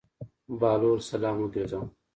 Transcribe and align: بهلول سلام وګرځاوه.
بهلول 0.59 0.99
سلام 1.09 1.35
وګرځاوه. 1.39 1.87